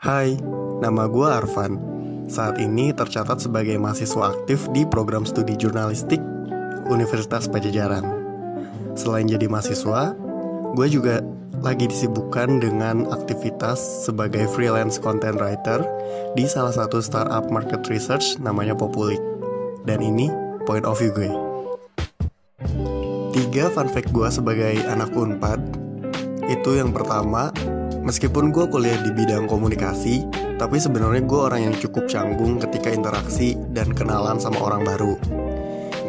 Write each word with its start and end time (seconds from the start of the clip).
Hai, 0.00 0.32
nama 0.80 1.04
gue 1.12 1.28
Arvan. 1.28 1.76
Saat 2.24 2.56
ini 2.56 2.88
tercatat 2.88 3.36
sebagai 3.44 3.76
mahasiswa 3.76 4.32
aktif 4.32 4.64
di 4.72 4.88
program 4.88 5.28
studi 5.28 5.52
jurnalistik 5.60 6.16
Universitas 6.88 7.44
Pajajaran. 7.44 8.08
Selain 8.96 9.28
jadi 9.28 9.44
mahasiswa, 9.44 10.16
gue 10.72 10.86
juga 10.88 11.20
lagi 11.60 11.84
disibukkan 11.84 12.64
dengan 12.64 13.12
aktivitas 13.12 14.08
sebagai 14.08 14.48
freelance 14.48 14.96
content 14.96 15.36
writer 15.36 15.84
di 16.32 16.48
salah 16.48 16.72
satu 16.72 17.04
startup 17.04 17.52
market 17.52 17.84
research 17.92 18.40
namanya 18.40 18.72
Populik. 18.72 19.20
Dan 19.84 20.00
ini 20.00 20.32
point 20.64 20.88
of 20.88 20.96
view 20.96 21.12
gue. 21.12 21.28
Tiga 23.36 23.68
fun 23.68 23.92
fact 23.92 24.16
gue 24.16 24.32
sebagai 24.32 24.80
anak 24.88 25.12
Unpad 25.12 25.60
itu 26.48 26.80
yang 26.80 26.88
pertama 26.88 27.52
Meskipun 28.10 28.50
gue 28.50 28.66
kuliah 28.66 28.98
di 29.06 29.14
bidang 29.14 29.46
komunikasi, 29.46 30.26
tapi 30.58 30.82
sebenarnya 30.82 31.22
gue 31.30 31.40
orang 31.46 31.70
yang 31.70 31.74
cukup 31.78 32.10
canggung 32.10 32.58
ketika 32.58 32.90
interaksi 32.90 33.54
dan 33.70 33.94
kenalan 33.94 34.34
sama 34.34 34.58
orang 34.66 34.82
baru. 34.82 35.14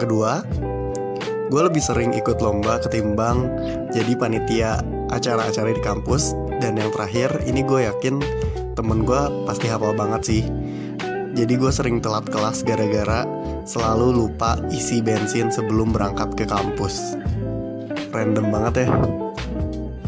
Kedua, 0.02 0.42
gue 1.54 1.62
lebih 1.62 1.78
sering 1.78 2.18
ikut 2.18 2.42
lomba 2.42 2.82
ketimbang 2.82 3.46
jadi 3.94 4.18
panitia 4.18 4.82
acara-acara 5.14 5.78
di 5.78 5.82
kampus. 5.86 6.34
Dan 6.58 6.82
yang 6.82 6.90
terakhir, 6.90 7.38
ini 7.46 7.62
gue 7.62 7.86
yakin 7.86 8.18
temen 8.74 9.06
gue 9.06 9.22
pasti 9.46 9.70
hafal 9.70 9.94
banget 9.94 10.22
sih. 10.26 10.42
Jadi 11.38 11.54
gue 11.54 11.70
sering 11.70 12.02
telat 12.02 12.26
kelas 12.26 12.66
gara-gara 12.66 13.30
selalu 13.70 14.26
lupa 14.26 14.58
isi 14.74 15.06
bensin 15.06 15.54
sebelum 15.54 15.94
berangkat 15.94 16.34
ke 16.34 16.50
kampus. 16.50 17.14
Random 18.10 18.50
banget 18.50 18.90
ya 18.90 19.22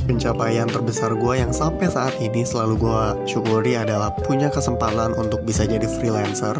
pencapaian 0.04 0.68
terbesar 0.68 1.16
gue 1.16 1.34
yang 1.40 1.56
sampai 1.56 1.88
saat 1.88 2.16
ini 2.20 2.44
selalu 2.44 2.76
gue 2.84 3.04
syukuri 3.28 3.80
adalah 3.80 4.12
punya 4.12 4.52
kesempatan 4.52 5.16
untuk 5.16 5.48
bisa 5.48 5.64
jadi 5.64 5.88
freelancer 5.88 6.56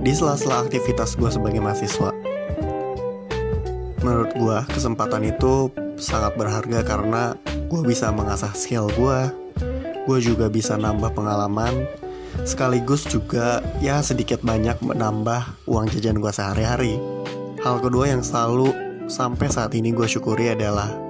di 0.00 0.12
sela-sela 0.16 0.64
aktivitas 0.64 1.18
gue 1.20 1.28
sebagai 1.28 1.60
mahasiswa. 1.60 2.10
Menurut 4.00 4.32
gue, 4.32 4.58
kesempatan 4.72 5.26
itu 5.26 5.68
sangat 6.00 6.38
berharga 6.38 6.80
karena 6.86 7.36
gue 7.68 7.82
bisa 7.84 8.08
mengasah 8.08 8.54
skill 8.56 8.88
gue, 8.96 9.20
gue 10.08 10.18
juga 10.22 10.48
bisa 10.48 10.78
nambah 10.78 11.12
pengalaman, 11.12 11.84
sekaligus 12.46 13.04
juga 13.04 13.60
ya 13.82 14.00
sedikit 14.00 14.40
banyak 14.40 14.80
menambah 14.80 15.66
uang 15.68 15.92
jajan 15.92 16.22
gue 16.22 16.32
sehari-hari. 16.32 16.96
Hal 17.60 17.82
kedua 17.82 18.08
yang 18.08 18.22
selalu 18.22 18.70
sampai 19.10 19.50
saat 19.50 19.74
ini 19.74 19.90
gue 19.90 20.06
syukuri 20.06 20.54
adalah 20.54 21.07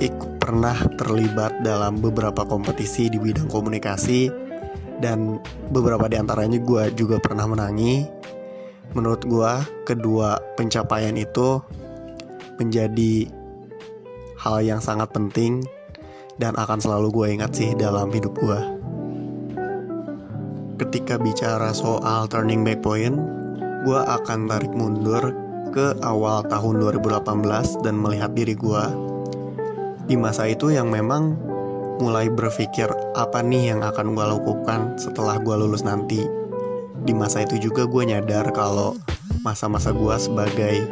ikut 0.00 0.40
pernah 0.40 0.74
terlibat 0.96 1.60
dalam 1.60 2.00
beberapa 2.00 2.42
kompetisi 2.48 3.12
di 3.12 3.20
bidang 3.20 3.46
komunikasi 3.52 4.32
dan 4.98 5.38
beberapa 5.70 6.08
di 6.08 6.16
antaranya 6.16 6.56
gue 6.58 6.92
juga 6.96 7.20
pernah 7.20 7.44
menangi. 7.44 8.08
Menurut 8.96 9.22
gue, 9.22 9.52
kedua 9.86 10.40
pencapaian 10.58 11.14
itu 11.14 11.62
menjadi 12.58 13.30
hal 14.40 14.64
yang 14.64 14.80
sangat 14.82 15.12
penting 15.14 15.62
dan 16.40 16.56
akan 16.56 16.80
selalu 16.80 17.08
gue 17.12 17.26
ingat 17.36 17.52
sih 17.54 17.70
dalam 17.76 18.10
hidup 18.10 18.34
gue. 18.40 18.60
Ketika 20.80 21.20
bicara 21.20 21.76
soal 21.76 22.24
turning 22.26 22.64
back 22.64 22.80
point, 22.80 23.14
gue 23.84 24.00
akan 24.00 24.48
tarik 24.48 24.72
mundur 24.72 25.36
ke 25.70 25.94
awal 26.02 26.42
tahun 26.48 26.82
2018 26.82 27.84
dan 27.84 27.94
melihat 27.94 28.32
diri 28.34 28.56
gue 28.58 28.84
di 30.10 30.18
masa 30.18 30.50
itu 30.50 30.74
yang 30.74 30.90
memang 30.90 31.38
mulai 32.02 32.26
berpikir 32.26 32.90
apa 33.14 33.46
nih 33.46 33.70
yang 33.70 33.86
akan 33.86 34.18
gue 34.18 34.26
lakukan 34.26 34.98
setelah 34.98 35.38
gue 35.38 35.54
lulus 35.54 35.86
nanti. 35.86 36.26
Di 37.06 37.14
masa 37.14 37.46
itu 37.46 37.70
juga 37.70 37.86
gue 37.86 38.10
nyadar 38.10 38.50
kalau 38.50 38.98
masa-masa 39.46 39.94
gue 39.94 40.16
sebagai 40.18 40.82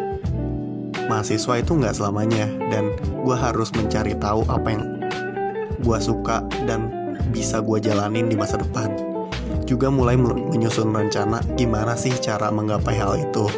mahasiswa 1.11 1.59
itu 1.59 1.75
nggak 1.75 1.99
selamanya 1.99 2.47
dan 2.71 2.95
gue 3.27 3.35
harus 3.35 3.75
mencari 3.75 4.15
tahu 4.23 4.47
apa 4.47 4.69
yang 4.71 4.85
gue 5.83 5.99
suka 5.99 6.47
dan 6.71 6.87
bisa 7.35 7.59
gue 7.59 7.83
jalanin 7.83 8.31
di 8.31 8.39
masa 8.39 8.55
depan. 8.63 8.95
Juga 9.67 9.91
mulai 9.91 10.15
menyusun 10.15 10.95
rencana 10.95 11.43
gimana 11.59 11.99
sih 11.99 12.15
cara 12.23 12.55
menggapai 12.55 12.95
hal 12.95 13.19
itu. 13.19 13.51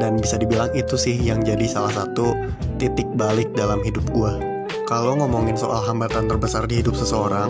Dan 0.00 0.16
bisa 0.16 0.40
dibilang 0.40 0.72
itu 0.72 0.96
sih 0.96 1.20
yang 1.20 1.44
jadi 1.44 1.68
salah 1.68 1.92
satu 1.92 2.32
titik 2.80 3.06
balik 3.20 3.52
dalam 3.52 3.84
hidup 3.84 4.08
gue. 4.16 4.49
Kalau 4.90 5.14
ngomongin 5.14 5.54
soal 5.54 5.86
hambatan 5.86 6.26
terbesar 6.26 6.66
di 6.66 6.82
hidup 6.82 6.98
seseorang, 6.98 7.46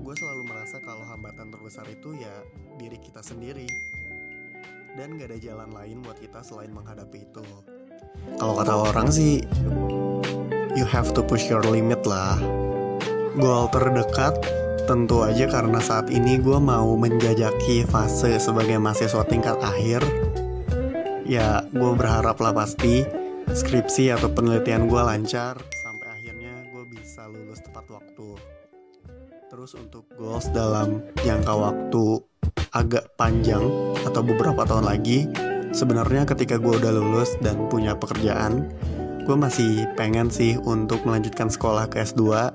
gue 0.00 0.14
selalu 0.16 0.48
merasa 0.48 0.80
kalau 0.80 1.04
hambatan 1.04 1.52
terbesar 1.52 1.84
itu 1.92 2.16
ya 2.16 2.32
diri 2.80 2.96
kita 2.96 3.20
sendiri. 3.20 3.68
Dan 4.96 5.20
gak 5.20 5.28
ada 5.28 5.36
jalan 5.44 5.68
lain 5.76 6.00
buat 6.00 6.16
kita 6.16 6.40
selain 6.40 6.72
menghadapi 6.72 7.28
itu. 7.28 7.44
Kalau 8.40 8.56
kata 8.56 8.72
orang 8.80 9.12
sih, 9.12 9.44
you 10.72 10.88
have 10.88 11.12
to 11.12 11.20
push 11.20 11.52
your 11.52 11.60
limit 11.68 12.00
lah. 12.08 12.40
Goal 13.36 13.68
terdekat 13.68 14.40
tentu 14.88 15.28
aja 15.28 15.52
karena 15.52 15.84
saat 15.84 16.08
ini 16.08 16.40
gue 16.40 16.56
mau 16.56 16.96
menjajaki 16.96 17.84
fase 17.92 18.40
sebagai 18.40 18.80
mahasiswa 18.80 19.20
tingkat 19.28 19.60
akhir. 19.60 20.00
Ya, 21.28 21.60
gue 21.76 21.92
berharap 21.92 22.40
lah 22.40 22.56
pasti 22.56 23.04
skripsi 23.52 24.16
atau 24.16 24.32
penelitian 24.32 24.88
gue 24.88 25.02
lancar 25.04 25.60
bisa 27.08 27.24
lulus 27.24 27.64
tepat 27.64 27.88
waktu. 27.88 28.36
Terus 29.48 29.72
untuk 29.80 30.04
goals 30.20 30.52
dalam 30.52 31.00
jangka 31.24 31.56
waktu 31.56 32.20
agak 32.76 33.16
panjang 33.16 33.64
atau 34.04 34.20
beberapa 34.20 34.68
tahun 34.68 34.84
lagi, 34.84 35.24
sebenarnya 35.72 36.28
ketika 36.28 36.60
gue 36.60 36.76
udah 36.76 36.92
lulus 36.92 37.32
dan 37.40 37.64
punya 37.72 37.96
pekerjaan, 37.96 38.68
gue 39.24 39.36
masih 39.40 39.88
pengen 39.96 40.28
sih 40.28 40.60
untuk 40.68 41.00
melanjutkan 41.08 41.48
sekolah 41.48 41.88
ke 41.88 42.04
S2 42.04 42.52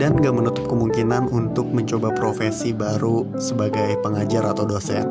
dan 0.00 0.16
gak 0.16 0.40
menutup 0.40 0.64
kemungkinan 0.72 1.28
untuk 1.28 1.68
mencoba 1.68 2.16
profesi 2.16 2.72
baru 2.72 3.28
sebagai 3.36 4.00
pengajar 4.00 4.56
atau 4.56 4.64
dosen. 4.64 5.04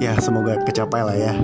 Ya 0.00 0.16
semoga 0.24 0.56
kecapai 0.64 1.04
lah 1.04 1.18
ya. 1.20 1.36